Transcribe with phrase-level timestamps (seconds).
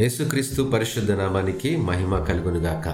[0.00, 2.88] యేసుక్రీస్తు పరిశుద్ధ నామానికి మహిమ కలుగునుగాక.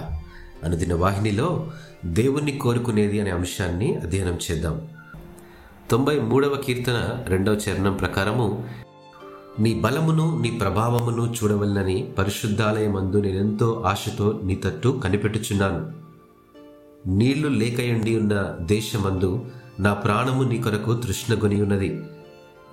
[0.65, 1.71] అనుదిన వాహినిలో
[2.05, 4.87] దేవుణ్ణి కోరుకునేది అనే అంశాన్ని అధ్యయనం చేద్దాం.
[5.91, 8.69] తొంభై మూడవ కీర్తన రెండవ చరణం ప్రకారము
[9.59, 15.91] నీ బలమును నీ ప్రభావమును చూడవలనని పరిశుద్ధాలయమందు నేనెంతో ఆశతో నీ తట్టు కనిపెట్టుచున్నాను.
[17.07, 19.45] నీళ్ళు లేకయండి ఉన్న దేశమందు
[19.79, 21.99] నా ప్రాణము నీ కొరకు తృష్ణగొని ఉన్నది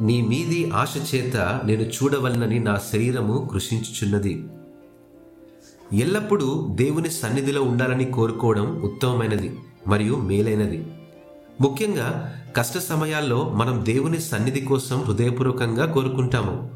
[0.01, 4.45] నీ మీది ఆశ చేత నేను చూడవలనని నా శరీరము కృషించుచున్నది.
[5.93, 10.87] ఎల్లప్పుడూ దేవుని సన్నిధిలో ఉండాలని కోరుకోవడం ఉత్తమమైనది మరియు మేలైనది.
[11.61, 16.71] ముఖ్యంగా కష్ట సమయాల్లో మనం దేవుని సన్నిధి కోసం హృదయపూర్వకంగా కోరుకుంటాము.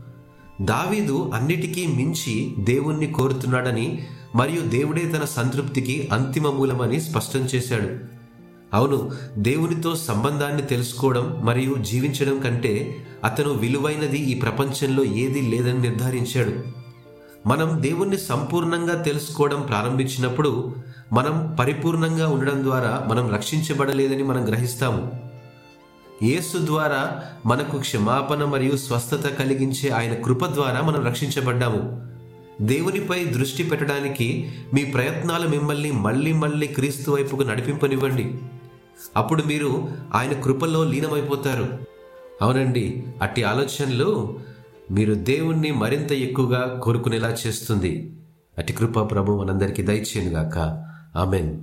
[0.63, 8.18] దావీదు అన్నిటికీ మించి దేవుణ్ణి కోరుతున్నాడని మరియు దేవుడే తన సంతృప్తికి అంతిమ మూలమని స్పష్టం చేశాడు.
[8.75, 16.79] అవును దేవునితో సంబంధాన్ని తెలుసుకోవడం మరియు జీవించడం కంటే అతను విలువైనది ఈ ప్రపంచంలో ఏదీ లేదని నిర్ధారించాడు.
[17.49, 20.75] మనం దేవుణ్ణి సంపూర్ణంగా తెలుసుకోవడం ప్రారంభించినప్పుడు
[21.13, 25.13] మనం పరిపూర్ణంగా ఉండడం ద్వారా మనం రక్షించబడలేదని మనం గ్రహిస్తాము.
[26.23, 32.09] యేసు ద్వారా మనకు క్షమాపణ మరియు స్వస్థత కలిగించే ఆయన కృప ద్వారా మనం రక్షించబడ్డాము.
[32.63, 38.35] దేవునిపై దృష్టి పెట్టడానికి మీ ప్రయత్నాలు మిమ్మల్ని మళ్ళీ మళ్ళీ క్రీస్తు వైపుకు నడిపింపనివ్వండి.
[39.17, 41.79] అప్పుడు మీరు ఆయన కృపలో లీనమైపోతారు.
[42.43, 44.39] అవునండి అట్టి ఆలోచనలు
[44.91, 48.17] మీరు దేవుణ్ణి మరింత ఎక్కువగా కోరుకునేలా చేస్తుంది.
[48.59, 50.85] అటి కృప ప్రభు మనందరికీ దయచేయనుగాక.
[51.17, 51.61] ఆమెన్.